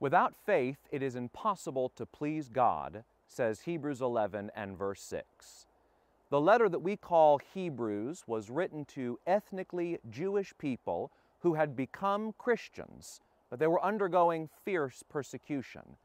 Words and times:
Without 0.00 0.34
faith, 0.46 0.78
it 0.92 1.02
is 1.02 1.16
impossible 1.16 1.88
to 1.96 2.06
please 2.06 2.48
God, 2.48 3.02
says 3.26 3.62
Hebrews 3.62 4.00
11 4.00 4.50
and 4.54 4.78
verse 4.78 5.02
6. 5.02 5.66
The 6.30 6.40
letter 6.40 6.68
that 6.68 6.78
we 6.80 6.96
call 6.96 7.38
Hebrews 7.38 8.22
was 8.26 8.48
written 8.48 8.84
to 8.86 9.18
ethnically 9.26 9.98
Jewish 10.08 10.52
people 10.56 11.10
who 11.40 11.54
had 11.54 11.74
become 11.74 12.32
Christians, 12.38 13.20
but 13.50 13.58
they 13.58 13.66
were 13.66 13.84
undergoing 13.84 14.48
fierce 14.64 15.02
persecution. 15.08 15.96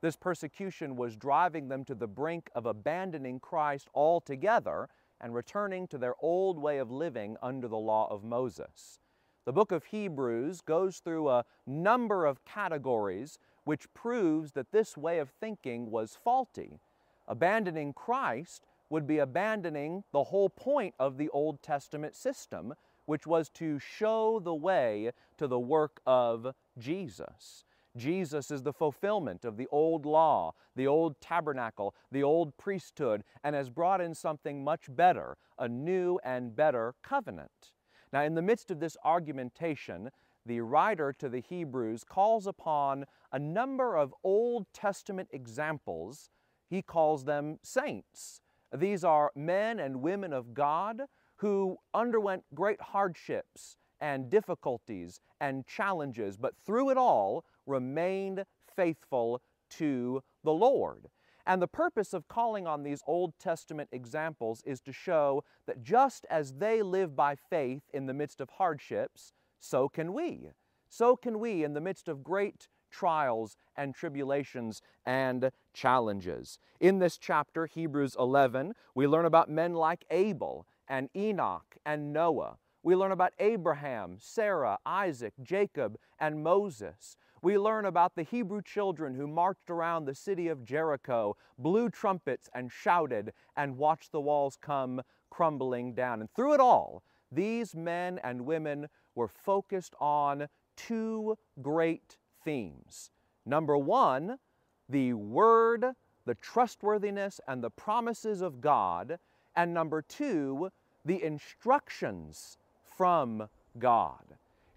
This 0.00 0.16
persecution 0.16 0.94
was 0.94 1.16
driving 1.16 1.68
them 1.68 1.84
to 1.86 1.94
the 1.94 2.06
brink 2.06 2.50
of 2.54 2.66
abandoning 2.66 3.40
Christ 3.40 3.88
altogether 3.94 4.88
and 5.20 5.34
returning 5.34 5.88
to 5.88 5.98
their 5.98 6.14
old 6.20 6.56
way 6.58 6.78
of 6.78 6.90
living 6.92 7.36
under 7.42 7.66
the 7.66 7.76
law 7.76 8.06
of 8.10 8.22
Moses. 8.22 8.99
The 9.46 9.52
book 9.52 9.72
of 9.72 9.84
Hebrews 9.84 10.60
goes 10.60 10.98
through 10.98 11.28
a 11.30 11.44
number 11.66 12.26
of 12.26 12.44
categories 12.44 13.38
which 13.64 13.92
proves 13.94 14.52
that 14.52 14.70
this 14.70 14.96
way 14.96 15.18
of 15.18 15.30
thinking 15.30 15.90
was 15.90 16.18
faulty. 16.22 16.78
Abandoning 17.26 17.92
Christ 17.92 18.66
would 18.90 19.06
be 19.06 19.18
abandoning 19.18 20.04
the 20.12 20.24
whole 20.24 20.50
point 20.50 20.94
of 20.98 21.16
the 21.16 21.28
Old 21.30 21.62
Testament 21.62 22.14
system, 22.14 22.74
which 23.06 23.26
was 23.26 23.48
to 23.50 23.78
show 23.78 24.40
the 24.40 24.54
way 24.54 25.12
to 25.38 25.46
the 25.46 25.58
work 25.58 26.00
of 26.06 26.54
Jesus. 26.78 27.64
Jesus 27.96 28.50
is 28.50 28.62
the 28.62 28.72
fulfillment 28.72 29.44
of 29.44 29.56
the 29.56 29.66
old 29.72 30.06
law, 30.06 30.54
the 30.76 30.86
old 30.86 31.20
tabernacle, 31.20 31.94
the 32.12 32.22
old 32.22 32.56
priesthood, 32.56 33.24
and 33.42 33.56
has 33.56 33.70
brought 33.70 34.00
in 34.00 34.14
something 34.14 34.62
much 34.62 34.94
better, 34.94 35.36
a 35.58 35.68
new 35.68 36.18
and 36.22 36.54
better 36.54 36.94
covenant. 37.02 37.72
Now, 38.12 38.22
in 38.22 38.34
the 38.34 38.42
midst 38.42 38.70
of 38.70 38.80
this 38.80 38.96
argumentation, 39.04 40.10
the 40.44 40.60
writer 40.60 41.12
to 41.18 41.28
the 41.28 41.40
Hebrews 41.40 42.04
calls 42.04 42.46
upon 42.46 43.04
a 43.30 43.38
number 43.38 43.96
of 43.96 44.14
Old 44.24 44.66
Testament 44.72 45.28
examples. 45.32 46.30
He 46.68 46.82
calls 46.82 47.24
them 47.24 47.58
saints. 47.62 48.40
These 48.72 49.04
are 49.04 49.30
men 49.34 49.78
and 49.78 50.02
women 50.02 50.32
of 50.32 50.54
God 50.54 51.02
who 51.36 51.76
underwent 51.94 52.44
great 52.54 52.80
hardships 52.80 53.76
and 54.00 54.30
difficulties 54.30 55.20
and 55.40 55.66
challenges, 55.66 56.36
but 56.36 56.56
through 56.56 56.90
it 56.90 56.96
all 56.96 57.44
remained 57.66 58.44
faithful 58.74 59.42
to 59.70 60.22
the 60.42 60.52
Lord. 60.52 61.08
And 61.46 61.60
the 61.60 61.68
purpose 61.68 62.12
of 62.12 62.28
calling 62.28 62.66
on 62.66 62.82
these 62.82 63.02
Old 63.06 63.38
Testament 63.38 63.88
examples 63.92 64.62
is 64.64 64.80
to 64.82 64.92
show 64.92 65.44
that 65.66 65.82
just 65.82 66.26
as 66.30 66.54
they 66.54 66.82
live 66.82 67.16
by 67.16 67.34
faith 67.34 67.82
in 67.92 68.06
the 68.06 68.14
midst 68.14 68.40
of 68.40 68.50
hardships, 68.50 69.32
so 69.58 69.88
can 69.88 70.12
we. 70.12 70.50
So 70.88 71.16
can 71.16 71.38
we 71.38 71.64
in 71.64 71.74
the 71.74 71.80
midst 71.80 72.08
of 72.08 72.22
great 72.22 72.68
trials 72.90 73.56
and 73.76 73.94
tribulations 73.94 74.82
and 75.06 75.50
challenges. 75.72 76.58
In 76.80 76.98
this 76.98 77.16
chapter, 77.16 77.66
Hebrews 77.66 78.16
11, 78.18 78.74
we 78.94 79.06
learn 79.06 79.24
about 79.24 79.48
men 79.48 79.74
like 79.74 80.04
Abel 80.10 80.66
and 80.88 81.08
Enoch 81.16 81.76
and 81.86 82.12
Noah. 82.12 82.58
We 82.82 82.96
learn 82.96 83.12
about 83.12 83.32
Abraham, 83.38 84.16
Sarah, 84.18 84.78
Isaac, 84.84 85.34
Jacob, 85.42 85.98
and 86.18 86.42
Moses. 86.42 87.16
We 87.42 87.56
learn 87.56 87.86
about 87.86 88.14
the 88.14 88.22
Hebrew 88.22 88.60
children 88.62 89.14
who 89.14 89.26
marched 89.26 89.70
around 89.70 90.04
the 90.04 90.14
city 90.14 90.48
of 90.48 90.64
Jericho, 90.64 91.36
blew 91.58 91.88
trumpets 91.88 92.50
and 92.54 92.70
shouted, 92.70 93.32
and 93.56 93.78
watched 93.78 94.12
the 94.12 94.20
walls 94.20 94.58
come 94.60 95.00
crumbling 95.30 95.94
down. 95.94 96.20
And 96.20 96.30
through 96.34 96.54
it 96.54 96.60
all, 96.60 97.02
these 97.32 97.74
men 97.74 98.20
and 98.22 98.44
women 98.44 98.88
were 99.14 99.28
focused 99.28 99.94
on 100.00 100.48
two 100.76 101.38
great 101.62 102.18
themes. 102.44 103.10
Number 103.46 103.78
one, 103.78 104.38
the 104.88 105.14
Word, 105.14 105.86
the 106.26 106.34
trustworthiness, 106.34 107.40
and 107.48 107.62
the 107.62 107.70
promises 107.70 108.42
of 108.42 108.60
God. 108.60 109.18
And 109.56 109.72
number 109.72 110.02
two, 110.02 110.70
the 111.04 111.22
instructions 111.22 112.58
from 112.82 113.48
God. 113.78 114.24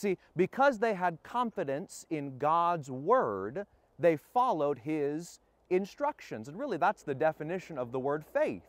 See, 0.00 0.16
because 0.34 0.78
they 0.78 0.94
had 0.94 1.22
confidence 1.22 2.06
in 2.08 2.38
God's 2.38 2.90
Word, 2.90 3.66
they 3.98 4.16
followed 4.16 4.78
His 4.78 5.40
instructions. 5.68 6.48
And 6.48 6.58
really, 6.58 6.78
that's 6.78 7.02
the 7.02 7.14
definition 7.14 7.76
of 7.76 7.92
the 7.92 7.98
word 7.98 8.24
faith 8.32 8.62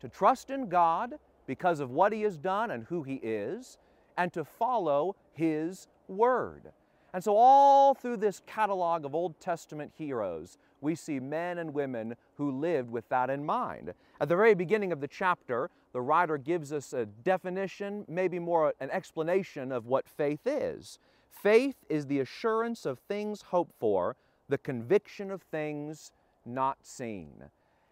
to 0.00 0.08
trust 0.08 0.50
in 0.50 0.68
God 0.68 1.14
because 1.46 1.78
of 1.78 1.92
what 1.92 2.12
He 2.12 2.22
has 2.22 2.36
done 2.36 2.72
and 2.72 2.82
who 2.82 3.04
He 3.04 3.20
is, 3.22 3.78
and 4.18 4.32
to 4.32 4.44
follow 4.44 5.14
His 5.32 5.86
Word. 6.08 6.72
And 7.12 7.22
so, 7.22 7.36
all 7.36 7.94
through 7.94 8.16
this 8.16 8.42
catalog 8.44 9.04
of 9.04 9.14
Old 9.14 9.38
Testament 9.38 9.92
heroes, 9.96 10.58
we 10.84 10.94
see 10.94 11.18
men 11.18 11.58
and 11.58 11.74
women 11.74 12.14
who 12.36 12.52
lived 12.52 12.90
with 12.90 13.08
that 13.08 13.30
in 13.30 13.44
mind. 13.44 13.94
At 14.20 14.28
the 14.28 14.36
very 14.36 14.54
beginning 14.54 14.92
of 14.92 15.00
the 15.00 15.08
chapter, 15.08 15.70
the 15.92 16.00
writer 16.00 16.38
gives 16.38 16.72
us 16.72 16.92
a 16.92 17.06
definition, 17.06 18.04
maybe 18.06 18.38
more 18.38 18.74
an 18.80 18.90
explanation 18.90 19.72
of 19.72 19.86
what 19.86 20.08
faith 20.08 20.46
is. 20.46 20.98
Faith 21.30 21.76
is 21.88 22.06
the 22.06 22.20
assurance 22.20 22.86
of 22.86 22.98
things 23.00 23.42
hoped 23.42 23.74
for, 23.80 24.16
the 24.48 24.58
conviction 24.58 25.30
of 25.30 25.42
things 25.42 26.12
not 26.44 26.78
seen. 26.82 27.44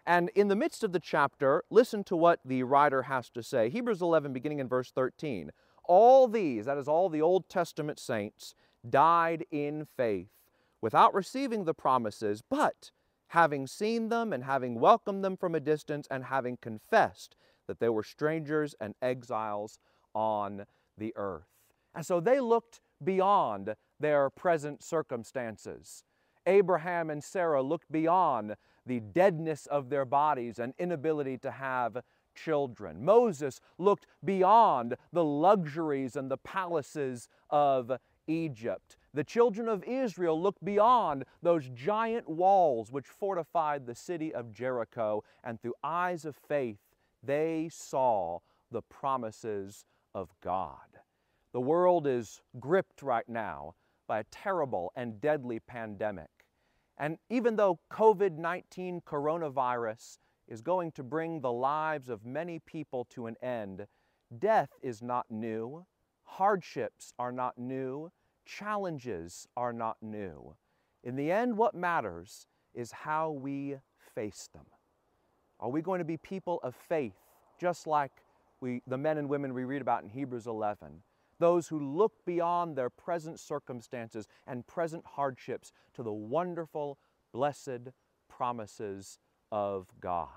And 0.07 0.31
in 0.35 0.49
the 0.49 0.57
midst 0.57 0.85
of 0.85 0.93
the 0.93 1.01
chapter, 1.01 1.65
listen 1.71 2.05
to 2.05 2.17
what 2.17 2.41
the 2.45 2.63
writer 2.65 3.03
has 3.03 3.31
to 3.31 3.43
say. 3.43 3.71
Hebrews 3.71 4.03
11, 4.03 4.33
beginning 4.33 4.59
in 4.59 4.69
verse 4.69 4.91
13. 4.91 5.51
All 5.85 6.29
these, 6.29 6.67
that 6.67 6.79
is, 6.79 6.89
all 6.89 7.09
the 7.09 7.23
Old 7.23 7.49
Testament 7.49 7.99
saints, 7.99 8.55
died 8.89 9.45
in 9.51 9.87
faith 9.97 10.29
without 10.83 11.15
receiving 11.15 11.65
the 11.65 11.73
promises, 11.73 12.43
but 12.51 12.91
having 13.29 13.67
seen 13.67 14.11
them 14.11 14.33
and 14.33 14.45
having 14.45 14.79
welcomed 14.79 15.25
them 15.25 15.37
from 15.39 15.55
a 15.55 15.61
distance 15.61 16.07
and 16.11 16.25
having 16.25 16.59
confessed 16.59 17.35
that 17.67 17.81
they 17.81 17.89
were 17.89 18.03
strangers 18.03 18.75
and 18.81 18.95
exiles 19.01 19.79
on 20.15 20.67
the 20.99 21.15
earth. 21.17 21.49
And 21.95 22.05
so 22.05 22.21
they 22.21 22.41
looked 22.41 22.81
beyond 23.03 23.75
their 23.99 24.29
present 24.29 24.83
circumstances. 24.83 26.05
Abraham 26.47 27.09
and 27.09 27.23
Sarah 27.23 27.63
looked 27.63 27.91
beyond 27.91 28.57
the 28.85 29.01
deadness 29.01 29.67
of 29.67 29.89
their 29.89 30.05
bodies 30.05 30.59
and 30.59 30.75
inability 30.79 31.39
to 31.39 31.53
have 31.53 32.03
children. 32.35 33.05
Moses 33.05 33.61
looked 33.79 34.07
beyond 34.25 34.97
the 35.13 35.25
luxuries 35.25 36.17
and 36.17 36.31
the 36.31 36.37
palaces 36.37 37.29
of 37.51 37.93
Egypt. 38.27 38.97
The 39.15 39.25
children 39.25 39.69
of 39.69 39.85
Israel 39.85 40.41
looked 40.41 40.65
beyond 40.65 41.25
those 41.43 41.69
giant 41.75 42.29
walls 42.29 42.91
which 42.91 43.07
fortified 43.07 43.87
the 43.87 43.95
city 43.95 44.35
of 44.35 44.53
Jericho, 44.53 45.23
and 45.45 45.61
through 45.61 45.75
eyes 45.85 46.25
of 46.25 46.35
faith, 46.35 46.79
they 47.23 47.69
saw 47.71 48.39
the 48.71 48.83
promises 48.83 49.85
of 50.15 50.31
God. 50.43 51.01
The 51.53 51.61
world 51.61 52.07
is 52.07 52.41
gripped 52.59 53.03
right 53.03 53.29
now 53.29 53.75
by 54.07 54.21
a 54.21 54.25
terrible 54.31 54.93
and 54.97 55.21
deadly 55.21 55.61
pandemic. 55.61 56.31
And 56.97 57.19
even 57.29 57.57
though 57.57 57.81
COVID 57.91 58.39
19 58.39 59.03
coronavirus 59.03 60.19
is 60.49 60.63
going 60.63 60.93
to 60.93 61.03
bring 61.03 61.41
the 61.41 61.53
lives 61.53 62.09
of 62.09 62.25
many 62.25 62.59
people 62.61 63.05
to 63.11 63.27
an 63.27 63.37
end, 63.43 63.87
death 64.39 64.71
is 64.83 65.03
not 65.03 65.31
new, 65.31 65.85
hardships 66.25 67.13
are 67.19 67.33
not 67.33 67.59
new, 67.59 68.11
challenges 68.45 69.47
are 69.57 69.73
not 69.73 69.97
new. 70.03 70.55
In 71.05 71.17
the 71.17 71.31
end, 71.31 71.57
what 71.57 71.75
matters 71.75 72.47
is 72.75 72.93
how 72.93 73.31
we 73.31 73.77
face 74.15 74.49
them. 74.53 74.67
Are 75.61 75.71
we 75.71 75.83
going 75.83 75.99
to 75.99 76.05
be 76.05 76.17
people 76.17 76.61
of 76.63 76.75
faith, 76.75 77.17
just 77.61 77.87
like 77.87 78.13
we, 78.61 78.83
the 78.87 78.99
men 78.99 79.19
and 79.19 79.29
women 79.29 79.55
we 79.55 79.65
read 79.65 79.83
about 79.83 80.03
in 80.03 80.09
Hebrews 80.09 80.47
11? 80.47 81.03
Those 81.39 81.69
who 81.69 81.79
look 81.79 82.25
beyond 82.25 82.77
their 82.77 82.91
present 82.91 83.41
circumstances 83.41 84.29
and 84.47 84.67
present 84.67 85.05
hardships 85.05 85.73
to 85.95 86.03
the 86.03 86.13
wonderful, 86.13 86.99
blessed 87.33 87.91
promises 88.29 89.19
of 89.51 89.89
God. 90.01 90.29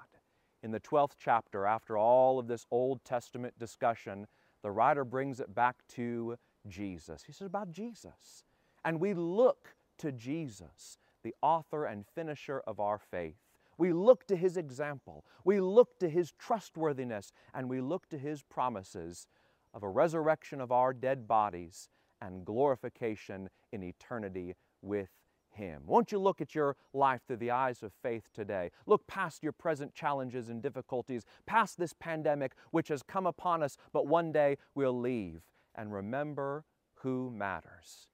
In 0.64 0.72
the 0.72 0.80
12th 0.80 1.14
chapter, 1.20 1.66
after 1.66 1.98
all 1.98 2.40
of 2.40 2.48
this 2.48 2.66
Old 2.72 3.04
Testament 3.06 3.54
discussion, 3.60 4.26
the 4.64 4.72
writer 4.72 5.06
brings 5.06 5.40
it 5.40 5.54
back 5.54 5.76
to 5.90 6.38
Jesus. 6.68 7.24
He 7.24 7.32
says 7.32 7.48
about 7.48 7.72
Jesus. 7.72 8.44
And 8.84 9.00
we 9.00 9.14
look 9.14 9.76
to 9.98 10.12
Jesus, 10.12 10.98
the 11.24 11.34
author 11.42 11.86
and 11.86 12.06
finisher 12.06 12.62
of 12.68 12.80
our 12.80 13.00
faith. 13.00 13.38
We 13.78 13.92
look 13.92 14.26
to 14.28 14.36
his 14.36 14.58
example. 14.58 15.26
We 15.44 15.60
look 15.60 16.00
to 16.00 16.10
his 16.10 16.32
trustworthiness, 16.32 17.32
and 17.54 17.70
we 17.70 17.82
look 17.82 18.08
to 18.10 18.18
his 18.18 18.42
promises 18.44 19.28
of 19.74 19.84
a 19.84 19.90
resurrection 19.90 20.62
of 20.62 20.72
our 20.72 20.94
dead 20.94 21.28
bodies 21.28 21.90
and 22.22 22.46
glorification 22.46 23.50
in 23.72 23.84
eternity 23.84 24.56
with 24.82 25.10
him. 25.50 25.84
Won't 25.86 26.12
you 26.12 26.20
look 26.20 26.42
at 26.42 26.56
your 26.56 26.76
life 26.94 27.22
through 27.28 27.38
the 27.38 27.52
eyes 27.52 27.84
of 27.84 27.92
faith 28.02 28.30
today? 28.34 28.72
Look 28.86 29.08
past 29.08 29.44
your 29.44 29.52
present 29.52 29.94
challenges 29.94 30.50
and 30.50 30.62
difficulties, 30.62 31.26
past 31.46 31.78
this 31.78 31.94
pandemic 31.94 32.54
which 32.72 32.90
has 32.90 33.04
come 33.04 33.26
upon 33.26 33.64
us, 33.64 33.78
but 33.92 34.08
one 34.08 34.32
day 34.32 34.58
we'll 34.76 34.98
leave 34.98 35.42
and 35.78 35.94
remember 35.94 36.66
who 36.96 37.32
matters. 37.32 38.08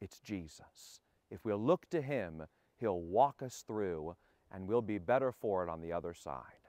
It's 0.00 0.20
Jesus. 0.20 1.00
If 1.30 1.44
we'll 1.44 1.62
look 1.62 1.88
to 1.90 2.02
Him, 2.02 2.44
He'll 2.78 3.00
walk 3.00 3.42
us 3.42 3.64
through, 3.66 4.16
and 4.52 4.68
we'll 4.68 4.82
be 4.82 4.98
better 4.98 5.32
for 5.32 5.64
it 5.64 5.70
on 5.70 5.80
the 5.80 5.92
other 5.92 6.14
side. 6.14 6.65